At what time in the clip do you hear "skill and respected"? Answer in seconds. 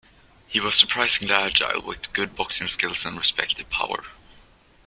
2.67-3.69